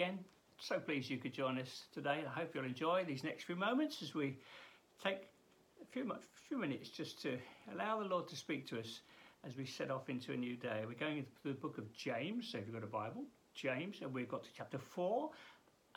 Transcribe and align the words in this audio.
again. 0.00 0.18
So 0.56 0.78
pleased 0.78 1.10
you 1.10 1.18
could 1.18 1.34
join 1.34 1.58
us 1.58 1.82
today. 1.92 2.24
I 2.26 2.40
hope 2.40 2.54
you'll 2.54 2.64
enjoy 2.64 3.04
these 3.06 3.22
next 3.22 3.44
few 3.44 3.54
moments 3.54 4.00
as 4.00 4.14
we 4.14 4.38
take 5.04 5.28
a 5.82 5.84
few, 5.92 6.10
few 6.48 6.56
minutes 6.56 6.88
just 6.88 7.20
to 7.20 7.36
allow 7.70 7.98
the 7.98 8.08
Lord 8.08 8.26
to 8.28 8.36
speak 8.36 8.66
to 8.68 8.80
us 8.80 9.00
as 9.46 9.58
we 9.58 9.66
set 9.66 9.90
off 9.90 10.08
into 10.08 10.32
a 10.32 10.36
new 10.38 10.56
day. 10.56 10.84
We're 10.86 10.94
going 10.94 11.18
into 11.18 11.30
the 11.44 11.52
book 11.52 11.76
of 11.76 11.92
James, 11.92 12.48
so 12.50 12.56
if 12.56 12.64
you've 12.64 12.74
got 12.74 12.82
a 12.82 12.86
Bible, 12.86 13.24
James, 13.54 13.98
and 14.00 14.14
we've 14.14 14.28
got 14.28 14.42
to 14.44 14.48
chapter 14.56 14.78
4, 14.78 15.28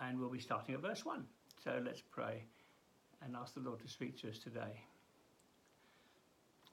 and 0.02 0.20
we'll 0.20 0.30
be 0.30 0.40
starting 0.40 0.76
at 0.76 0.82
verse 0.82 1.06
1. 1.06 1.24
So 1.64 1.82
let's 1.86 2.02
pray 2.12 2.44
and 3.24 3.38
ask 3.38 3.54
the 3.54 3.62
Lord 3.62 3.80
to 3.84 3.88
speak 3.88 4.20
to 4.24 4.30
us 4.30 4.38
today. 4.38 4.82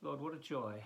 Lord, 0.02 0.20
what 0.20 0.34
a 0.34 0.38
joy 0.38 0.83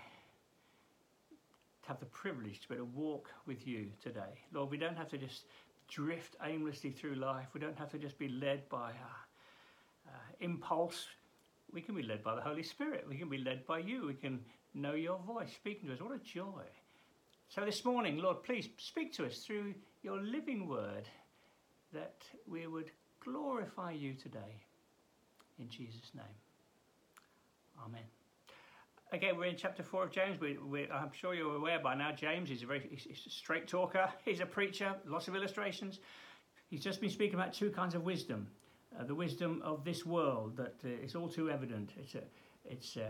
to 1.84 1.88
have 1.88 2.00
the 2.00 2.06
privilege 2.06 2.60
to 2.60 2.68
be 2.68 2.74
able 2.74 2.84
to 2.84 2.92
walk 2.92 3.30
with 3.46 3.66
you 3.66 3.86
today. 4.02 4.42
Lord, 4.52 4.70
we 4.70 4.76
don't 4.76 4.96
have 4.96 5.08
to 5.08 5.16
just 5.16 5.44
drift 5.88 6.36
aimlessly 6.44 6.90
through 6.90 7.16
life. 7.16 7.48
We 7.54 7.60
don't 7.60 7.78
have 7.78 7.90
to 7.90 7.98
just 7.98 8.18
be 8.18 8.28
led 8.28 8.68
by 8.68 8.90
uh, 8.90 10.08
uh, 10.08 10.10
impulse. 10.40 11.06
We 11.72 11.80
can 11.80 11.94
be 11.94 12.02
led 12.02 12.22
by 12.22 12.34
the 12.34 12.40
Holy 12.40 12.62
Spirit. 12.62 13.06
We 13.08 13.16
can 13.16 13.28
be 13.28 13.38
led 13.38 13.66
by 13.66 13.78
you. 13.78 14.06
We 14.06 14.14
can 14.14 14.40
know 14.74 14.94
your 14.94 15.18
voice 15.18 15.52
speaking 15.52 15.88
to 15.88 15.94
us. 15.94 16.00
What 16.00 16.14
a 16.14 16.18
joy. 16.18 16.64
So 17.48 17.64
this 17.64 17.84
morning, 17.84 18.18
Lord, 18.18 18.42
please 18.42 18.68
speak 18.78 19.12
to 19.14 19.26
us 19.26 19.38
through 19.38 19.74
your 20.02 20.20
living 20.20 20.68
word 20.68 21.08
that 21.92 22.22
we 22.48 22.66
would 22.66 22.90
glorify 23.20 23.92
you 23.92 24.14
today. 24.14 24.60
In 25.58 25.68
Jesus' 25.68 26.10
name. 26.14 26.24
Amen. 27.84 28.23
Again, 29.14 29.36
we're 29.38 29.44
in 29.44 29.56
chapter 29.56 29.84
4 29.84 30.02
of 30.02 30.10
James. 30.10 30.40
We, 30.40 30.58
we, 30.58 30.90
I'm 30.90 31.12
sure 31.12 31.34
you're 31.34 31.54
aware 31.54 31.78
by 31.78 31.94
now, 31.94 32.10
James 32.10 32.50
is 32.50 32.64
a 32.64 32.66
very 32.66 32.88
he's, 32.90 33.26
a 33.26 33.30
straight 33.30 33.68
talker. 33.68 34.08
He's 34.24 34.40
a 34.40 34.46
preacher, 34.46 34.92
lots 35.06 35.28
of 35.28 35.36
illustrations. 35.36 36.00
He's 36.66 36.82
just 36.82 37.00
been 37.00 37.10
speaking 37.10 37.36
about 37.36 37.52
two 37.52 37.70
kinds 37.70 37.94
of 37.94 38.02
wisdom. 38.02 38.48
Uh, 38.98 39.04
the 39.04 39.14
wisdom 39.14 39.62
of 39.64 39.84
this 39.84 40.04
world 40.04 40.56
that 40.56 40.74
uh, 40.84 40.88
is 41.04 41.14
all 41.14 41.28
too 41.28 41.48
evident. 41.48 41.90
It's, 41.96 42.16
a, 42.16 42.22
it's, 42.64 42.96
uh, 42.96 43.02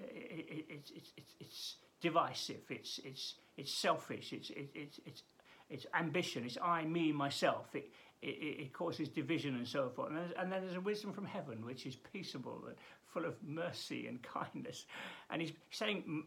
it, 0.00 0.66
it, 0.68 0.90
it's, 0.96 1.12
it's, 1.38 1.76
divisive, 2.00 2.62
it's, 2.68 2.98
it's, 3.04 3.36
it's 3.56 3.72
selfish, 3.72 4.32
it's, 4.32 4.50
it, 4.50 4.68
it's, 4.74 4.98
it's, 5.06 5.22
it's 5.70 5.86
ambition, 5.94 6.44
it's 6.44 6.58
I, 6.60 6.82
me, 6.82 7.12
myself. 7.12 7.72
It, 7.74 7.88
it, 8.20 8.26
it, 8.26 8.72
causes 8.72 9.08
division 9.08 9.54
and 9.54 9.66
so 9.66 9.90
forth. 9.90 10.10
And, 10.10 10.18
and, 10.36 10.50
then 10.50 10.62
there's 10.62 10.76
a 10.76 10.80
wisdom 10.80 11.12
from 11.12 11.26
heaven, 11.26 11.64
which 11.64 11.86
is 11.86 11.94
peaceable 11.94 12.64
full 13.12 13.24
of 13.24 13.34
mercy 13.42 14.06
and 14.06 14.22
kindness. 14.34 14.86
And 15.30 15.42
he's 15.42 15.52
saying, 15.70 16.24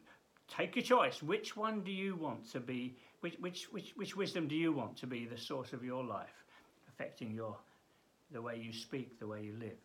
take 0.47 0.75
your 0.75 0.83
choice. 0.83 1.21
Which 1.23 1.57
one 1.57 1.81
do 1.81 1.91
you 1.91 2.15
want 2.15 2.51
to 2.51 2.59
be? 2.59 2.95
Which, 3.21 3.35
which, 3.39 3.63
which, 3.71 3.93
which 3.95 4.15
wisdom 4.15 4.47
do 4.47 4.55
you 4.55 4.71
want 4.71 4.97
to 4.97 5.07
be 5.07 5.25
the 5.25 5.37
source 5.37 5.73
of 5.73 5.83
your 5.83 6.03
life, 6.03 6.43
affecting 6.89 7.33
your 7.33 7.55
the 8.31 8.41
way 8.41 8.57
you 8.57 8.73
speak, 8.73 9.19
the 9.19 9.27
way 9.27 9.41
you 9.43 9.53
live? 9.59 9.77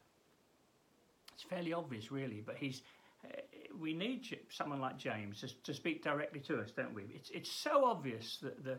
It's 1.34 1.43
fairly 1.43 1.73
obvious, 1.73 2.11
really, 2.12 2.43
but 2.45 2.56
he's. 2.56 2.83
Uh, 3.25 3.41
we 3.78 3.95
need 3.95 4.27
someone 4.51 4.81
like 4.81 4.98
James 4.98 5.41
to, 5.41 5.62
to 5.62 5.75
speak 5.75 6.03
directly 6.03 6.41
to 6.41 6.59
us, 6.59 6.71
don't 6.71 6.95
we? 6.95 7.05
It's, 7.15 7.31
it's 7.31 7.51
so 7.51 7.84
obvious 7.84 8.39
that 8.43 8.65
the, 8.65 8.78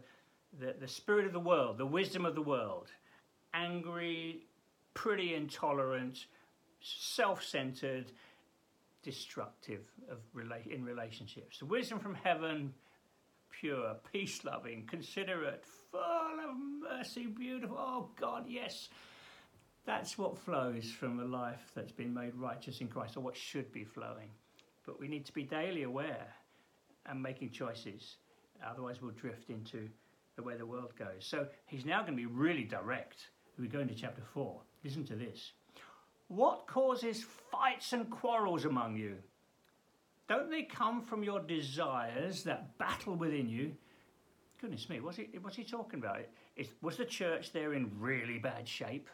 the, 0.59 0.75
the 0.79 0.87
spirit 0.87 1.25
of 1.25 1.33
the 1.33 1.39
world, 1.39 1.77
the 1.77 1.85
wisdom 1.85 2.25
of 2.25 2.35
the 2.35 2.41
world, 2.41 2.91
angry, 3.53 4.41
pretty 4.93 5.33
intolerant, 5.33 6.25
self-centered, 6.81 8.11
destructive 9.03 9.81
of 10.09 10.17
rela- 10.35 10.67
in 10.67 10.83
relationships. 10.83 11.59
The 11.59 11.65
wisdom 11.65 11.99
from 11.99 12.15
heaven, 12.15 12.73
pure, 13.49 13.95
peace-loving, 14.11 14.87
considerate, 14.87 15.63
full 15.91 16.01
of 16.01 16.55
mercy, 16.89 17.27
beautiful. 17.27 17.77
Oh 17.79 18.09
God, 18.19 18.45
yes. 18.47 18.89
That's 19.85 20.17
what 20.17 20.37
flows 20.37 20.91
from 20.91 21.19
a 21.19 21.25
life 21.25 21.71
that's 21.75 21.91
been 21.91 22.13
made 22.13 22.35
righteous 22.35 22.81
in 22.81 22.87
Christ, 22.87 23.17
or 23.17 23.21
what 23.21 23.35
should 23.35 23.71
be 23.71 23.83
flowing. 23.83 24.29
But 24.85 24.99
we 24.99 25.07
need 25.07 25.25
to 25.25 25.33
be 25.33 25.43
daily 25.43 25.83
aware 25.83 26.27
and 27.07 27.21
making 27.21 27.49
choices. 27.51 28.17
Otherwise, 28.63 29.01
we'll 29.01 29.11
drift 29.11 29.49
into 29.49 29.89
the 30.35 30.43
way 30.43 30.55
the 30.55 30.65
world 30.65 30.93
goes. 30.97 31.25
So 31.25 31.47
he's 31.65 31.83
now 31.83 32.01
going 32.01 32.13
to 32.13 32.17
be 32.17 32.27
really 32.27 32.63
direct 32.63 33.29
we 33.61 33.67
go 33.67 33.79
into 33.79 33.93
chapter 33.93 34.23
4. 34.33 34.59
Listen 34.83 35.05
to 35.05 35.15
this. 35.15 35.51
What 36.31 36.65
causes 36.65 37.25
fights 37.51 37.91
and 37.91 38.09
quarrels 38.09 38.63
among 38.63 38.95
you? 38.95 39.17
Don't 40.29 40.49
they 40.49 40.63
come 40.63 41.01
from 41.01 41.25
your 41.25 41.41
desires 41.41 42.45
that 42.45 42.77
battle 42.77 43.15
within 43.15 43.49
you? 43.49 43.73
Goodness 44.61 44.87
me, 44.89 45.01
what's 45.01 45.17
he, 45.17 45.27
what's 45.41 45.57
he 45.57 45.65
talking 45.65 45.99
about? 45.99 46.21
Is, 46.55 46.67
was 46.81 46.95
the 46.95 47.03
church 47.03 47.51
there 47.51 47.73
in 47.73 47.91
really 47.99 48.37
bad 48.37 48.65
shape? 48.65 49.09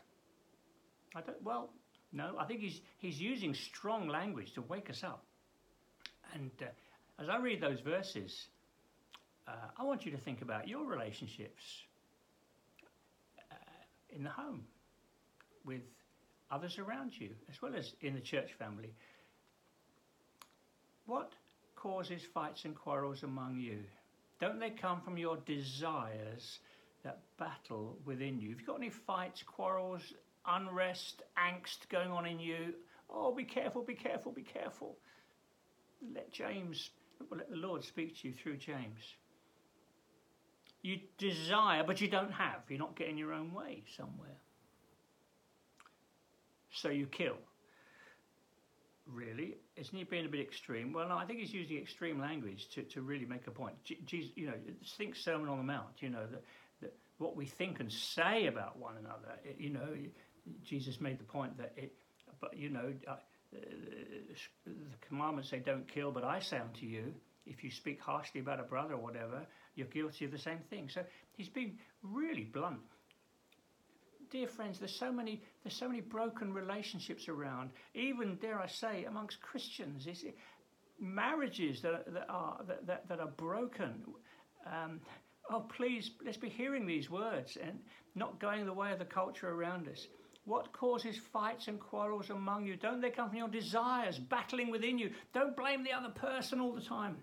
I 1.15 1.21
don't, 1.21 1.41
well, 1.41 1.71
no, 2.13 2.35
I 2.37 2.45
think 2.45 2.59
he's, 2.59 2.81
he's 2.99 3.19
using 3.19 3.55
strong 3.55 4.07
language 4.07 4.53
to 4.53 4.61
wake 4.61 4.91
us 4.91 5.03
up. 5.03 5.25
And 6.35 6.51
uh, 6.61 6.65
as 7.19 7.29
I 7.29 7.37
read 7.37 7.59
those 7.59 7.79
verses, 7.79 8.49
uh, 9.47 9.53
I 9.75 9.83
want 9.83 10.05
you 10.05 10.11
to 10.11 10.19
think 10.19 10.43
about 10.43 10.67
your 10.67 10.85
relationships 10.85 11.63
in 14.11 14.23
the 14.23 14.29
home 14.29 14.65
with 15.65 15.81
others 16.51 16.79
around 16.79 17.19
you, 17.19 17.29
as 17.49 17.61
well 17.61 17.75
as 17.75 17.93
in 18.01 18.13
the 18.13 18.21
church 18.21 18.53
family. 18.53 18.93
What 21.05 21.33
causes 21.75 22.21
fights 22.33 22.65
and 22.65 22.75
quarrels 22.75 23.23
among 23.23 23.59
you? 23.59 23.79
Don't 24.39 24.59
they 24.59 24.69
come 24.69 25.01
from 25.01 25.17
your 25.17 25.37
desires 25.45 26.59
that 27.03 27.19
battle 27.37 27.97
within 28.05 28.39
you? 28.39 28.49
Have 28.49 28.59
you 28.59 28.65
got 28.65 28.77
any 28.77 28.89
fights, 28.89 29.43
quarrels, 29.43 30.13
unrest, 30.45 31.23
angst 31.37 31.89
going 31.89 32.11
on 32.11 32.25
in 32.25 32.39
you? 32.39 32.73
Oh, 33.09 33.33
be 33.33 33.45
careful, 33.45 33.83
be 33.83 33.95
careful, 33.95 34.31
be 34.31 34.43
careful. 34.43 34.97
Let 36.13 36.31
James, 36.31 36.89
let 37.31 37.49
the 37.49 37.55
Lord 37.55 37.83
speak 37.83 38.21
to 38.21 38.27
you 38.27 38.33
through 38.33 38.57
James 38.57 39.15
you 40.87 40.99
desire 41.17 41.83
but 41.83 41.99
you 42.01 42.07
don't 42.07 42.31
have. 42.31 42.61
You're 42.69 42.79
not 42.79 42.95
getting 42.95 43.17
your 43.17 43.33
own 43.33 43.53
way 43.53 43.83
somewhere. 43.95 44.37
So 46.81 46.89
you 46.89 47.07
kill. 47.07 47.37
Really? 49.05 49.57
Isn't 49.77 49.97
he 49.97 50.03
being 50.03 50.25
a 50.25 50.29
bit 50.29 50.41
extreme? 50.41 50.91
Well, 50.93 51.07
no, 51.07 51.17
I 51.17 51.25
think 51.25 51.39
he's 51.39 51.53
using 51.53 51.77
extreme 51.77 52.19
language 52.19 52.67
to, 52.75 52.83
to 52.83 53.01
really 53.01 53.25
make 53.25 53.47
a 53.47 53.51
point. 53.51 53.75
Jesus, 53.83 54.31
you 54.35 54.47
know, 54.47 54.53
think 54.97 55.15
Sermon 55.15 55.49
on 55.49 55.57
the 55.57 55.63
Mount, 55.63 56.01
you 56.01 56.09
know, 56.09 56.25
that, 56.29 56.43
that 56.81 56.93
what 57.17 57.35
we 57.35 57.45
think 57.45 57.79
and 57.79 57.91
say 57.91 58.47
about 58.47 58.77
one 58.77 58.95
another, 58.97 59.39
it, 59.45 59.55
you 59.59 59.69
know, 59.69 59.87
Jesus 60.63 60.99
made 60.99 61.19
the 61.19 61.23
point 61.23 61.57
that 61.57 61.73
it, 61.77 61.93
but, 62.41 62.57
you 62.57 62.69
know, 62.69 62.93
uh, 63.07 63.15
the 63.53 64.73
commandments 65.07 65.49
say 65.49 65.59
don't 65.59 65.87
kill, 65.87 66.11
but 66.11 66.23
I 66.23 66.39
say 66.39 66.59
unto 66.59 66.85
you, 66.85 67.13
if 67.45 67.63
you 67.63 67.71
speak 67.71 68.01
harshly 68.01 68.41
about 68.41 68.59
a 68.59 68.63
brother 68.63 68.95
or 68.95 69.01
whatever, 69.01 69.47
you're 69.75 69.87
guilty 69.87 70.25
of 70.25 70.31
the 70.31 70.37
same 70.37 70.59
thing. 70.69 70.89
So 70.93 71.01
he's 71.31 71.49
being 71.49 71.77
really 72.03 72.43
blunt. 72.43 72.81
Dear 74.29 74.47
friends, 74.47 74.79
there's 74.79 74.95
so 74.95 75.11
many 75.11 75.41
there's 75.63 75.75
so 75.75 75.87
many 75.87 76.01
broken 76.01 76.53
relationships 76.53 77.29
around, 77.29 77.71
even 77.93 78.35
dare 78.35 78.59
I 78.59 78.67
say 78.67 79.05
amongst 79.05 79.41
Christians. 79.41 80.07
It's, 80.07 80.23
marriages 80.99 81.81
that, 81.81 82.11
that 82.13 82.25
are 82.29 82.59
that, 82.67 82.87
that, 82.87 83.07
that 83.07 83.19
are 83.19 83.31
broken. 83.37 84.03
Um, 84.65 84.99
oh, 85.49 85.61
please, 85.61 86.11
let's 86.25 86.37
be 86.37 86.49
hearing 86.49 86.85
these 86.85 87.09
words 87.09 87.57
and 87.61 87.79
not 88.15 88.39
going 88.39 88.65
the 88.65 88.73
way 88.73 88.91
of 88.91 88.99
the 88.99 89.05
culture 89.05 89.49
around 89.49 89.87
us. 89.87 90.07
What 90.45 90.71
causes 90.71 91.17
fights 91.17 91.67
and 91.67 91.79
quarrels 91.79 92.29
among 92.29 92.65
you? 92.65 92.77
Don't 92.77 93.01
they 93.01 93.09
come 93.09 93.29
from 93.29 93.37
your 93.37 93.49
desires 93.49 94.17
battling 94.17 94.71
within 94.71 94.97
you? 94.97 95.11
Don't 95.33 95.57
blame 95.57 95.83
the 95.83 95.91
other 95.91 96.09
person 96.09 96.59
all 96.59 96.73
the 96.73 96.81
time. 96.81 97.17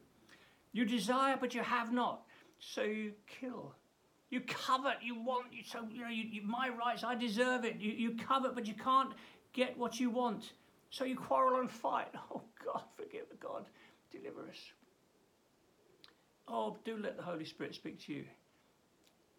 You 0.73 0.85
desire, 0.85 1.37
but 1.41 1.55
you 1.55 1.63
have 1.63 1.93
not 1.93 2.23
so 2.59 2.83
you 2.83 3.13
kill. 3.41 3.75
You 4.35 4.41
covet, 4.41 4.97
you 5.01 5.15
want, 5.15 5.53
you, 5.53 5.63
so, 5.63 5.87
you 5.93 6.03
know, 6.03 6.09
you, 6.09 6.25
you, 6.25 6.43
my 6.43 6.69
rights, 6.69 7.05
I 7.05 7.15
deserve 7.15 7.65
it. 7.65 7.77
You, 7.79 7.93
you 7.93 8.17
covet, 8.17 8.57
but 8.57 8.67
you 8.67 8.75
can't 8.75 9.13
get 9.53 9.79
what 9.79 10.01
you 10.01 10.11
want. 10.11 10.55
So 10.91 11.05
you 11.05 11.15
quarrel 11.15 11.61
and 11.61 11.71
fight. 11.71 12.09
Oh, 12.35 12.43
God, 12.65 12.83
forgive 12.97 13.27
God, 13.39 13.67
deliver 14.11 14.41
us. 14.49 14.59
Oh, 16.49 16.77
do 16.85 16.97
let 16.97 17.17
the 17.17 17.23
Holy 17.23 17.45
Spirit 17.45 17.77
speak 17.77 18.05
to 18.07 18.13
you. 18.13 18.25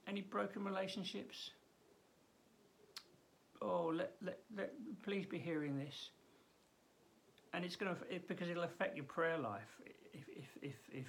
Any 0.07 0.21
broken 0.21 0.63
relationships? 0.63 1.50
Oh, 3.62 3.92
let, 3.94 4.13
let, 4.21 4.39
let, 4.56 4.71
please 5.03 5.25
be 5.25 5.39
hearing 5.39 5.77
this. 5.77 6.12
And 7.53 7.65
it's 7.65 7.75
going 7.75 7.94
to, 7.94 8.01
because 8.30 8.47
it'll 8.47 8.63
affect 8.63 8.95
your 8.95 9.03
prayer 9.03 9.38
life. 9.38 9.75
If, 10.13 10.24
if, 10.30 10.45
if, 10.62 10.75
if 10.94 11.07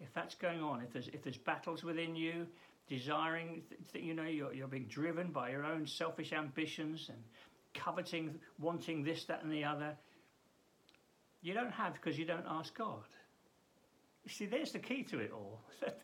if 0.00 0.12
that's 0.14 0.34
going 0.34 0.60
on, 0.60 0.82
if 0.82 0.92
there's 0.92 1.08
if 1.08 1.22
there's 1.22 1.38
battles 1.38 1.82
within 1.82 2.14
you, 2.14 2.46
desiring, 2.88 3.62
th- 3.92 4.04
you 4.04 4.14
know, 4.14 4.24
you're, 4.24 4.52
you're 4.52 4.68
being 4.68 4.86
driven 4.86 5.28
by 5.28 5.50
your 5.50 5.64
own 5.64 5.86
selfish 5.86 6.32
ambitions 6.32 7.08
and 7.08 7.18
coveting, 7.74 8.38
wanting 8.58 9.02
this, 9.02 9.24
that, 9.24 9.42
and 9.42 9.52
the 9.52 9.64
other, 9.64 9.96
you 11.42 11.54
don't 11.54 11.72
have 11.72 11.94
because 11.94 12.18
you 12.18 12.24
don't 12.24 12.46
ask 12.48 12.76
God. 12.76 13.04
You 14.24 14.30
see, 14.30 14.46
there's 14.46 14.72
the 14.72 14.78
key 14.78 15.02
to 15.04 15.18
it 15.18 15.30
all. 15.32 15.60
that, 15.80 16.00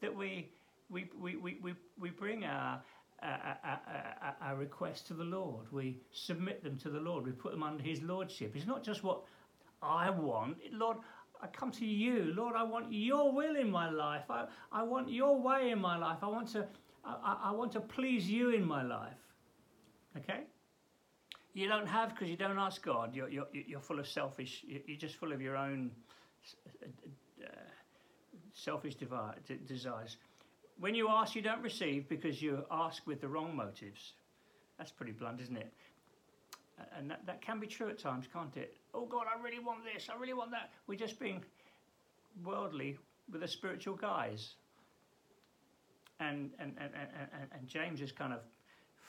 that 0.00 0.14
we, 0.14 0.50
we, 0.88 1.10
we, 1.20 1.36
we, 1.36 1.74
we 1.98 2.10
bring 2.10 2.44
our, 2.44 2.80
our, 3.22 3.80
our 4.40 4.56
requests 4.56 5.02
to 5.02 5.14
the 5.14 5.24
Lord. 5.24 5.66
We 5.70 5.98
submit 6.12 6.62
them 6.62 6.76
to 6.78 6.90
the 6.90 7.00
Lord. 7.00 7.24
We 7.24 7.32
put 7.32 7.52
them 7.52 7.62
under 7.62 7.82
His 7.82 8.02
Lordship. 8.02 8.56
It's 8.56 8.66
not 8.66 8.82
just 8.82 9.04
what 9.04 9.22
I 9.82 10.10
want. 10.10 10.58
Lord, 10.72 10.98
I 11.40 11.46
come 11.46 11.70
to 11.72 11.86
you. 11.86 12.32
Lord, 12.36 12.56
I 12.56 12.62
want 12.62 12.92
your 12.92 13.32
will 13.32 13.56
in 13.56 13.70
my 13.70 13.90
life. 13.90 14.24
I, 14.28 14.46
I 14.72 14.82
want 14.82 15.08
your 15.08 15.40
way 15.40 15.70
in 15.70 15.80
my 15.80 15.96
life. 15.96 16.18
I 16.22 16.26
want 16.26 16.48
to 16.52 16.66
I, 17.04 17.36
I 17.44 17.50
want 17.52 17.72
to 17.72 17.80
please 17.80 18.28
you 18.28 18.50
in 18.50 18.66
my 18.66 18.82
life. 18.82 19.16
Okay? 20.16 20.40
You 21.54 21.68
don't 21.68 21.86
have 21.86 22.10
because 22.10 22.28
you 22.28 22.36
don't 22.36 22.58
ask 22.58 22.82
God. 22.82 23.14
You're, 23.14 23.28
you're, 23.28 23.46
you're 23.52 23.80
full 23.80 23.98
of 23.98 24.06
selfish, 24.06 24.64
you're 24.66 24.98
just 24.98 25.16
full 25.16 25.32
of 25.32 25.40
your 25.40 25.56
own 25.56 25.90
uh, 27.42 27.46
selfish 28.52 28.94
desires. 29.66 30.16
When 30.78 30.94
you 30.94 31.08
ask, 31.08 31.34
you 31.34 31.42
don't 31.42 31.62
receive 31.62 32.08
because 32.08 32.40
you 32.40 32.64
ask 32.70 33.06
with 33.06 33.20
the 33.20 33.28
wrong 33.28 33.56
motives. 33.56 34.12
That's 34.76 34.92
pretty 34.92 35.12
blunt, 35.12 35.40
isn't 35.40 35.56
it? 35.56 35.72
And 36.96 37.10
that, 37.10 37.26
that 37.26 37.42
can 37.42 37.60
be 37.60 37.66
true 37.66 37.88
at 37.88 37.98
times, 37.98 38.26
can't 38.32 38.56
it? 38.56 38.76
Oh 38.94 39.06
God, 39.06 39.26
I 39.26 39.42
really 39.42 39.58
want 39.58 39.80
this, 39.84 40.08
I 40.08 40.18
really 40.18 40.34
want 40.34 40.50
that. 40.52 40.70
We're 40.86 40.98
just 40.98 41.18
being 41.18 41.44
worldly 42.44 42.98
with 43.30 43.42
a 43.42 43.48
spiritual 43.48 43.96
guise. 43.96 44.54
And, 46.20 46.50
and, 46.58 46.74
and, 46.78 46.90
and, 46.94 47.48
and 47.52 47.68
James 47.68 48.00
is 48.00 48.10
kind 48.10 48.32
of 48.32 48.40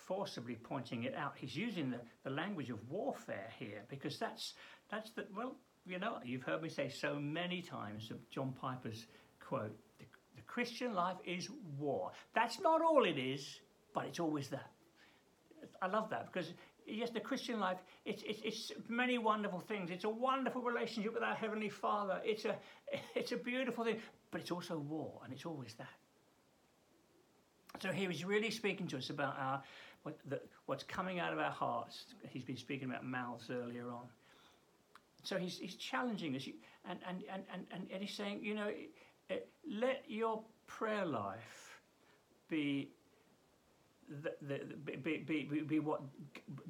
forcibly 0.09 0.55
pointing 0.55 1.03
it 1.03 1.15
out. 1.15 1.33
He's 1.35 1.55
using 1.55 1.89
the, 1.91 1.99
the 2.23 2.29
language 2.29 2.69
of 2.69 2.77
warfare 2.89 3.49
here 3.57 3.81
because 3.89 4.17
that's, 4.17 4.53
that's 4.91 5.11
the, 5.11 5.25
well, 5.35 5.55
you 5.85 5.99
know, 5.99 6.17
you've 6.23 6.43
heard 6.43 6.61
me 6.61 6.69
say 6.69 6.89
so 6.89 7.15
many 7.15 7.61
times 7.61 8.11
John 8.31 8.53
Piper's 8.59 9.05
quote 9.39 9.75
the, 9.97 10.05
the 10.35 10.41
Christian 10.43 10.93
life 10.93 11.17
is 11.25 11.49
war. 11.77 12.11
That's 12.35 12.59
not 12.59 12.81
all 12.81 13.05
it 13.05 13.17
is, 13.17 13.59
but 13.93 14.05
it's 14.05 14.19
always 14.19 14.49
that. 14.49 14.69
I 15.81 15.87
love 15.87 16.09
that 16.11 16.31
because 16.31 16.53
yes, 16.89 17.09
the 17.09 17.19
Christian 17.19 17.59
life, 17.59 17.77
it's, 18.05 18.23
it's, 18.25 18.41
it's 18.43 18.71
many 18.87 19.17
wonderful 19.17 19.59
things. 19.59 19.89
It's 19.91 20.03
a 20.03 20.09
wonderful 20.09 20.61
relationship 20.61 21.13
with 21.13 21.23
our 21.23 21.35
Heavenly 21.35 21.69
Father. 21.69 22.21
It's 22.23 22.45
a, 22.45 22.55
it's 23.15 23.31
a 23.31 23.37
beautiful 23.37 23.83
thing, 23.83 23.99
but 24.31 24.41
it's 24.41 24.51
also 24.51 24.77
war, 24.77 25.21
and 25.23 25.33
it's 25.33 25.45
always 25.45 25.73
that. 25.75 25.87
So 27.81 27.91
here 27.91 28.09
he's 28.09 28.25
really 28.25 28.51
speaking 28.51 28.87
to 28.87 28.97
us 28.97 29.09
about 29.09 29.37
our, 29.39 29.63
what, 30.03 30.17
the, 30.27 30.41
what's 30.65 30.83
coming 30.83 31.19
out 31.19 31.31
of 31.31 31.39
our 31.39 31.51
hearts. 31.51 32.05
He's 32.29 32.43
been 32.43 32.57
speaking 32.57 32.89
about 32.89 33.05
mouths 33.05 33.49
earlier 33.49 33.89
on. 33.89 34.07
So 35.23 35.37
he's, 35.37 35.57
he's 35.57 35.75
challenging 35.75 36.35
us, 36.35 36.47
and, 36.89 36.99
and, 37.07 37.23
and, 37.31 37.43
and, 37.71 37.87
and 37.91 38.01
he's 38.01 38.15
saying, 38.15 38.39
you 38.41 38.55
know, 38.55 38.71
eh, 39.29 39.35
let 39.69 40.03
your 40.07 40.41
prayer 40.67 41.05
life 41.05 41.81
be 42.49 42.89
the, 44.09 44.31
the, 44.41 44.59
be, 44.97 45.17
be, 45.17 45.61
be, 45.61 45.79
what 45.79 46.01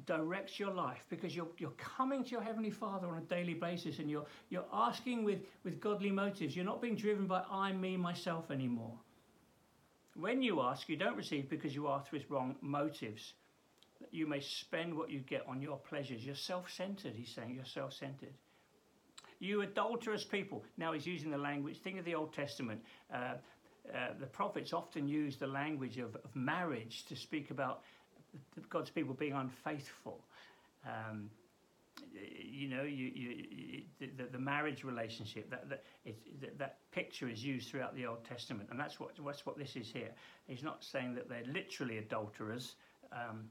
directs 0.06 0.58
your 0.58 0.72
life 0.72 0.98
because 1.08 1.34
you're, 1.34 1.48
you're 1.58 1.72
coming 1.96 2.22
to 2.24 2.30
your 2.30 2.42
Heavenly 2.42 2.70
Father 2.70 3.08
on 3.08 3.18
a 3.18 3.22
daily 3.22 3.54
basis 3.54 3.98
and 3.98 4.10
you're, 4.10 4.26
you're 4.50 4.66
asking 4.72 5.24
with, 5.24 5.40
with 5.64 5.80
godly 5.80 6.10
motives. 6.10 6.54
You're 6.54 6.64
not 6.64 6.82
being 6.82 6.96
driven 6.96 7.26
by 7.26 7.42
I, 7.50 7.72
me, 7.72 7.96
myself 7.96 8.50
anymore. 8.50 8.92
When 10.16 10.42
you 10.42 10.60
ask, 10.60 10.88
you 10.88 10.96
don't 10.96 11.16
receive 11.16 11.48
because 11.48 11.74
you 11.74 11.88
ask 11.88 12.12
with 12.12 12.28
wrong 12.28 12.56
motives. 12.60 13.32
You 14.10 14.26
may 14.26 14.40
spend 14.40 14.94
what 14.94 15.10
you 15.10 15.20
get 15.20 15.44
on 15.46 15.62
your 15.62 15.78
pleasures. 15.78 16.24
You're 16.24 16.34
self 16.34 16.66
centered, 16.70 17.14
he's 17.14 17.32
saying. 17.34 17.54
You're 17.54 17.64
self 17.64 17.92
centered. 17.92 18.34
You 19.38 19.62
adulterous 19.62 20.24
people. 20.24 20.64
Now 20.76 20.92
he's 20.92 21.06
using 21.06 21.30
the 21.30 21.38
language. 21.38 21.76
Think 21.82 21.98
of 21.98 22.04
the 22.04 22.14
Old 22.14 22.34
Testament. 22.34 22.82
Uh, 23.12 23.34
uh, 23.94 24.14
the 24.18 24.26
prophets 24.26 24.72
often 24.72 25.08
use 25.08 25.36
the 25.36 25.46
language 25.46 25.98
of, 25.98 26.14
of, 26.16 26.34
marriage 26.34 27.04
to 27.06 27.16
speak 27.16 27.50
about 27.50 27.82
God's 28.68 28.90
people 28.90 29.14
being 29.14 29.32
unfaithful. 29.32 30.24
Um, 30.86 31.30
you 32.12 32.68
know, 32.68 32.82
you, 32.82 33.10
you, 33.14 33.82
the, 33.98 34.24
the, 34.32 34.38
marriage 34.38 34.84
relationship, 34.84 35.50
that, 35.50 35.68
that, 35.68 35.84
it, 36.04 36.58
that, 36.58 36.78
picture 36.92 37.28
is 37.28 37.44
used 37.44 37.70
throughout 37.70 37.94
the 37.94 38.06
Old 38.06 38.24
Testament, 38.24 38.68
and 38.70 38.80
that's 38.80 38.98
what, 38.98 39.10
that's 39.24 39.44
what 39.44 39.58
this 39.58 39.76
is 39.76 39.90
here. 39.90 40.10
He's 40.46 40.62
not 40.62 40.82
saying 40.82 41.14
that 41.14 41.28
they're 41.28 41.44
literally 41.52 41.98
adulterers, 41.98 42.74
um, 43.12 43.44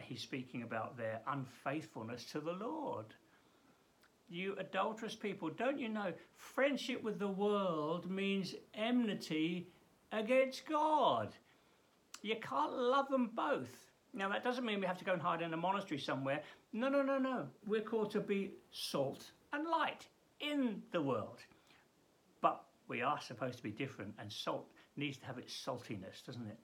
he's 0.00 0.20
speaking 0.20 0.62
about 0.62 0.96
their 0.96 1.20
unfaithfulness 1.26 2.24
to 2.32 2.40
the 2.40 2.52
Lord. 2.52 3.06
You 4.28 4.56
adulterous 4.58 5.14
people, 5.14 5.50
don't 5.50 5.78
you 5.78 5.88
know 5.88 6.12
friendship 6.36 7.02
with 7.02 7.18
the 7.18 7.28
world 7.28 8.10
means 8.10 8.54
enmity 8.74 9.68
against 10.12 10.66
God? 10.66 11.34
You 12.22 12.36
can't 12.36 12.72
love 12.72 13.08
them 13.08 13.30
both. 13.34 13.70
Now, 14.12 14.28
that 14.30 14.42
doesn't 14.42 14.64
mean 14.64 14.80
we 14.80 14.86
have 14.86 14.98
to 14.98 15.04
go 15.04 15.12
and 15.12 15.22
hide 15.22 15.42
in 15.42 15.52
a 15.52 15.56
monastery 15.56 16.00
somewhere. 16.00 16.42
No, 16.72 16.88
no, 16.88 17.02
no, 17.02 17.18
no. 17.18 17.46
We're 17.66 17.82
called 17.82 18.10
to 18.12 18.20
be 18.20 18.52
salt 18.72 19.30
and 19.52 19.68
light 19.68 20.06
in 20.40 20.82
the 20.90 21.02
world. 21.02 21.38
But 22.40 22.64
we 22.88 23.02
are 23.02 23.20
supposed 23.20 23.58
to 23.58 23.62
be 23.62 23.70
different, 23.70 24.14
and 24.18 24.32
salt 24.32 24.66
needs 24.96 25.18
to 25.18 25.26
have 25.26 25.38
its 25.38 25.54
saltiness, 25.54 26.24
doesn't 26.26 26.46
it? 26.46 26.58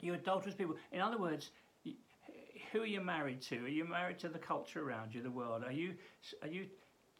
You 0.00 0.14
adulterous 0.14 0.54
people. 0.54 0.76
In 0.92 1.00
other 1.00 1.18
words, 1.18 1.50
who 2.72 2.80
are 2.80 2.86
you 2.86 3.02
married 3.02 3.42
to? 3.42 3.64
Are 3.64 3.68
you 3.68 3.84
married 3.84 4.18
to 4.20 4.28
the 4.30 4.38
culture 4.38 4.80
around 4.86 5.14
you, 5.14 5.22
the 5.22 5.30
world? 5.30 5.62
Are 5.64 5.72
you, 5.72 5.94
are 6.40 6.48
you 6.48 6.66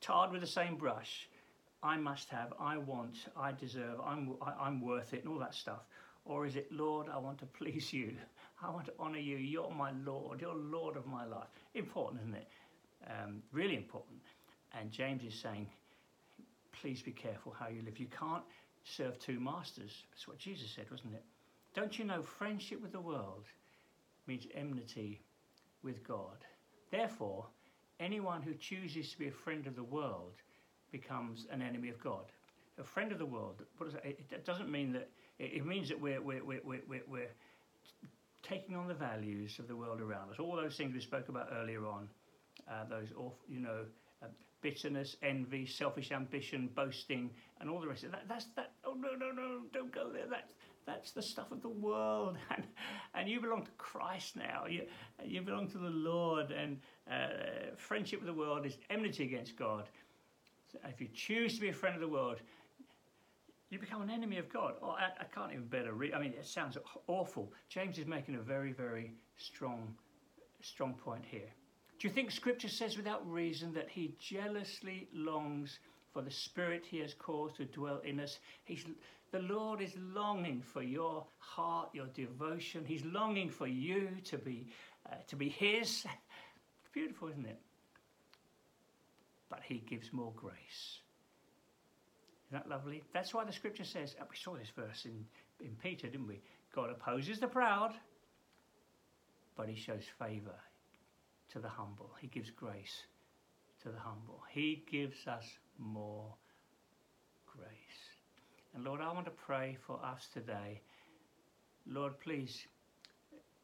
tarred 0.00 0.32
with 0.32 0.40
the 0.40 0.46
same 0.46 0.76
brush? 0.76 1.28
I 1.82 1.99
must 1.99 2.31
have, 2.31 2.54
I 2.58 2.78
want, 2.78 3.26
I 3.37 3.52
deserve, 3.52 4.00
I'm, 4.04 4.34
I, 4.40 4.66
am 4.66 4.81
worth 4.81 5.12
it, 5.12 5.25
and 5.25 5.28
all 5.28 5.38
that 5.40 5.54
stuff. 5.54 5.82
Or 6.25 6.46
is 6.46 6.56
it, 6.56 6.72
Lord, 6.72 7.08
I 7.12 7.19
want 7.19 7.38
to 7.38 7.46
please 7.46 7.93
you? 7.93 8.14
I 8.62 8.70
want 8.70 8.87
to 8.87 8.93
honour 8.99 9.19
you. 9.19 9.37
You're 9.37 9.70
my 9.70 9.90
Lord. 10.04 10.40
You're 10.40 10.54
Lord 10.54 10.96
of 10.96 11.06
my 11.06 11.26
life. 11.26 11.49
Important, 11.75 12.22
isn't 12.22 12.34
it? 12.34 12.48
Um, 13.08 13.43
really 13.52 13.76
important. 13.76 14.20
And 14.78 14.90
James 14.90 15.25
is 15.25 15.34
saying, 15.34 15.66
please 16.81 17.02
be 17.02 17.10
careful 17.10 17.55
how 17.58 17.69
you 17.69 17.82
live. 17.84 17.98
You 17.98 18.06
can't 18.06 18.44
serve 18.84 19.19
two 19.19 19.40
masters. 19.40 20.05
That's 20.12 20.26
what 20.28 20.38
Jesus 20.38 20.70
said, 20.70 20.87
wasn't 20.90 21.14
it? 21.14 21.25
Don't 21.75 21.98
you 21.98 22.05
know 22.05 22.22
friendship 22.22 22.81
with 22.81 22.93
the 22.93 23.00
world 23.00 23.44
means 24.26 24.46
enmity 24.55 25.20
with 25.82 26.06
God? 26.06 26.44
Therefore, 26.90 27.46
anyone 28.01 28.43
who 28.43 28.55
chooses 28.55 29.10
to 29.12 29.19
be 29.19 29.29
a 29.29 29.32
friend 29.32 29.67
of 29.67 29.77
the 29.77 29.84
world 29.84 30.34
becomes 30.91 31.46
an 31.51 31.62
enemy 31.62 31.89
of 31.89 32.03
God. 32.03 32.24
A 32.79 32.84
friend 32.84 33.12
of 33.12 33.19
the 33.19 33.27
world, 33.27 33.62
it 34.03 34.46
doesn't 34.46 34.70
mean 34.70 34.93
that, 34.93 35.08
it 35.39 35.65
means 35.67 35.89
that 35.89 36.01
we're, 36.01 36.20
we're, 36.20 36.44
we're, 36.44 36.60
we're, 36.65 37.03
we're 37.08 37.31
taking 38.43 38.74
on 38.77 38.89
the 38.89 38.94
values 38.94 39.58
of 39.58 39.69
the 39.69 39.77
world 39.77 40.01
around 40.01 40.31
us. 40.31 40.36
All 40.39 40.56
those 40.56 40.77
things 40.77 40.94
we 40.94 41.01
spoke 41.01 41.29
about 41.29 41.48
earlier 41.53 41.86
on, 41.86 42.08
uh, 42.70 42.84
those, 42.89 43.08
you 43.48 43.60
know, 43.60 43.84
uh, 44.22 44.27
bitterness, 44.62 45.17
envy, 45.22 45.67
selfish 45.67 46.12
ambition, 46.12 46.69
boasting, 46.74 47.31
and 47.60 47.69
all 47.69 47.81
the 47.81 47.89
rest 47.89 48.05
of 48.05 48.12
that. 48.12 48.22
That's 48.29 48.46
that. 48.56 48.72
Oh 48.84 48.94
no, 48.94 49.10
no, 49.19 49.32
no! 49.32 49.60
Don't 49.72 49.93
go 49.93 50.10
there. 50.12 50.27
That's 50.31 50.53
that's 50.86 51.12
the 51.12 51.22
stuff 51.22 51.51
of 51.53 51.62
the 51.62 51.69
world, 51.69 52.36
and 52.51 52.65
and 53.15 53.29
you 53.29 53.41
belong 53.41 53.65
to 53.65 53.70
Christ 53.79 54.36
now. 54.36 54.67
You 54.69 54.82
you 55.24 55.43
belong 55.43 55.69
to 55.69 55.79
the 55.79 55.91
Lord, 55.91 56.51
and 56.51 56.79
uh, 57.10 57.74
friendship 57.77 58.20
with 58.20 58.27
the 58.27 58.34
world 58.34 58.67
is 58.67 58.79
enmity 58.91 59.24
against 59.24 59.56
God. 59.56 59.89
So 60.72 60.79
if 60.89 61.01
you 61.01 61.08
choose 61.15 61.55
to 61.56 61.60
be 61.60 61.69
a 61.69 61.72
friend 61.72 61.94
of 61.94 62.01
the 62.01 62.08
world, 62.08 62.39
you 63.72 63.79
become 63.79 64.03
an 64.03 64.10
enemy 64.10 64.39
of 64.39 64.53
God. 64.53 64.74
Oh, 64.82 64.91
I, 64.91 65.08
I 65.19 65.24
can't 65.34 65.51
even 65.51 65.67
better 65.67 65.94
read. 65.94 66.12
I 66.12 66.20
mean, 66.20 66.34
it 66.39 66.46
sounds 66.46 66.77
awful. 67.06 67.53
James 67.70 67.98
is 67.98 68.06
making 68.06 68.34
a 68.34 68.41
very, 68.41 68.72
very 68.72 69.15
strong, 69.39 69.94
strong 70.60 70.93
point 70.93 71.24
here. 71.27 71.48
Do 71.98 72.06
you 72.06 72.12
think 72.12 72.31
Scripture 72.31 72.69
says 72.69 72.96
without 72.96 73.27
reason 73.31 73.72
that 73.72 73.89
He 73.89 74.15
jealously 74.19 75.08
longs 75.15 75.79
for 76.12 76.20
the 76.20 76.31
Spirit 76.31 76.84
He 76.86 76.98
has 76.98 77.15
caused 77.15 77.56
to 77.56 77.65
dwell 77.65 78.01
in 78.05 78.20
us? 78.20 78.39
He's, 78.65 78.84
the 79.32 79.41
Lord 79.41 79.81
is 79.81 79.93
longing 80.15 80.62
for 80.62 80.82
your 80.82 81.27
heart, 81.39 81.89
your 81.93 82.06
devotion. 82.08 82.84
He's 82.84 83.05
longing 83.05 83.48
for 83.48 83.67
you 83.67 84.10
to 84.24 84.39
be, 84.39 84.69
uh, 85.10 85.17
to 85.27 85.36
be 85.36 85.48
His. 85.48 86.05
Beautiful, 86.93 87.29
isn't 87.29 87.46
it? 87.46 87.58
But 89.48 89.60
He 89.65 89.79
gives 89.89 90.12
more 90.12 90.32
grace. 90.36 91.01
Isn't 92.53 92.65
that 92.65 92.69
lovely? 92.69 93.03
That's 93.15 93.32
why 93.32 93.44
the 93.44 93.53
scripture 93.53 93.84
says, 93.84 94.15
we 94.20 94.36
saw 94.36 94.55
this 94.55 94.69
verse 94.77 95.06
in, 95.06 95.24
in 95.65 95.74
Peter, 95.82 96.06
didn't 96.08 96.27
we? 96.27 96.43
God 96.74 96.91
opposes 96.91 97.41
the 97.41 97.46
proud, 97.46 97.94
but 99.56 99.69
he 99.69 99.74
shows 99.74 100.05
favour 100.19 100.58
to 101.51 101.58
the 101.58 101.69
humble. 101.69 102.10
He 102.20 102.27
gives 102.27 102.51
grace 102.51 103.05
to 103.82 103.89
the 103.89 103.98
humble. 103.98 104.43
He 104.51 104.84
gives 104.91 105.27
us 105.27 105.44
more 105.79 106.34
grace. 107.46 107.92
And 108.74 108.84
Lord, 108.84 109.00
I 109.00 109.12
want 109.12 109.26
to 109.26 109.32
pray 109.32 109.76
for 109.86 110.00
us 110.05 110.29
today. 110.32 110.81
Lord, 111.86 112.19
please 112.20 112.67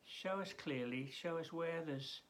show 0.05 0.41
us 0.41 0.53
clearly, 0.63 1.11
show 1.23 1.39
us 1.39 1.53
where 1.53 1.83
there's 1.87 2.21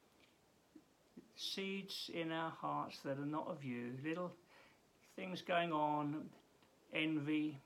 seeds 1.35 2.09
in 2.13 2.31
our 2.31 2.51
hearts 2.51 2.99
that 3.03 3.17
are 3.17 3.25
not 3.25 3.47
of 3.47 3.63
you, 3.63 3.93
little 4.03 4.31
things 5.15 5.41
going 5.41 5.71
on, 5.71 6.29
envy, 6.93 7.59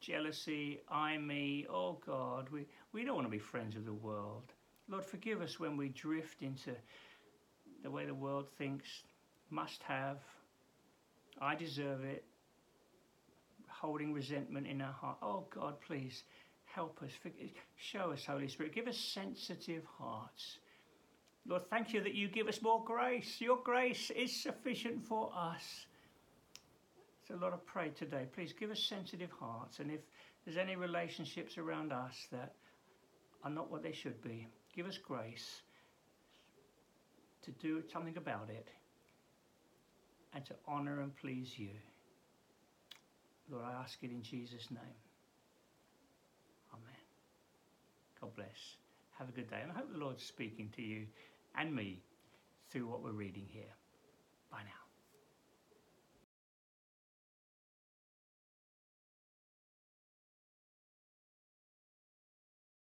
jealousy, 0.00 0.80
I, 0.88 1.16
me. 1.18 1.66
Oh 1.68 1.98
God, 2.06 2.48
we, 2.50 2.66
We 2.92 3.04
don't 3.04 3.16
want 3.16 3.26
to 3.26 3.30
be 3.30 3.38
friends 3.38 3.74
of 3.74 3.84
the 3.84 3.92
world. 3.92 4.52
Lord, 4.88 5.04
forgive 5.04 5.42
us 5.42 5.58
when 5.58 5.76
we 5.76 5.88
drift 5.88 6.42
into 6.42 6.70
the 7.82 7.90
way 7.90 8.06
the 8.06 8.14
world 8.14 8.46
thinks, 8.56 8.86
must 9.50 9.82
have, 9.82 10.18
I 11.40 11.56
deserve 11.56 12.04
it, 12.04 12.24
holding 13.84 14.14
resentment 14.14 14.66
in 14.66 14.80
our 14.80 14.92
heart. 14.92 15.18
Oh 15.20 15.44
God, 15.50 15.74
please 15.86 16.24
help 16.64 17.02
us. 17.02 17.10
Show 17.76 18.12
us, 18.12 18.24
Holy 18.24 18.48
Spirit. 18.48 18.74
Give 18.74 18.88
us 18.88 18.96
sensitive 18.96 19.84
hearts. 19.98 20.58
Lord, 21.46 21.68
thank 21.68 21.92
you 21.92 22.00
that 22.02 22.14
you 22.14 22.28
give 22.28 22.48
us 22.48 22.62
more 22.62 22.82
grace. 22.82 23.42
Your 23.42 23.58
grace 23.62 24.10
is 24.10 24.34
sufficient 24.34 25.04
for 25.04 25.30
us. 25.36 25.84
So, 27.28 27.34
Lord, 27.38 27.52
I 27.52 27.58
pray 27.66 27.90
today, 27.90 28.26
please 28.34 28.54
give 28.58 28.70
us 28.70 28.82
sensitive 28.82 29.30
hearts. 29.38 29.80
And 29.80 29.90
if 29.90 30.00
there's 30.44 30.56
any 30.56 30.76
relationships 30.76 31.58
around 31.58 31.92
us 31.92 32.26
that 32.32 32.54
are 33.42 33.50
not 33.50 33.70
what 33.70 33.82
they 33.82 33.92
should 33.92 34.22
be, 34.22 34.46
give 34.74 34.86
us 34.86 34.96
grace 34.96 35.60
to 37.42 37.50
do 37.50 37.82
something 37.92 38.16
about 38.16 38.48
it 38.48 38.68
and 40.32 40.44
to 40.46 40.54
honour 40.66 41.02
and 41.02 41.14
please 41.16 41.58
you. 41.58 41.70
Lord, 43.50 43.64
I 43.64 43.82
ask 43.82 43.98
it 44.02 44.10
in 44.10 44.22
Jesus' 44.22 44.70
name. 44.70 44.98
Amen. 46.72 47.02
God 48.20 48.34
bless. 48.34 48.76
Have 49.18 49.28
a 49.28 49.32
good 49.32 49.50
day. 49.50 49.60
And 49.62 49.70
I 49.70 49.76
hope 49.76 49.92
the 49.92 49.98
Lord's 49.98 50.22
speaking 50.22 50.70
to 50.76 50.82
you 50.82 51.06
and 51.56 51.74
me 51.74 52.02
through 52.70 52.86
what 52.86 53.02
we're 53.02 53.12
reading 53.12 53.46
here. 53.48 53.72
Bye 54.50 54.62
now. 54.64 54.83